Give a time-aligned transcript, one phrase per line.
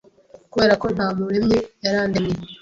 [0.51, 2.39] Kuberako ntamuremye yarandemye